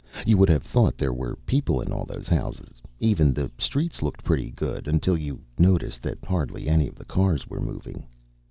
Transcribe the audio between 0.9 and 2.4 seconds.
there were people in all those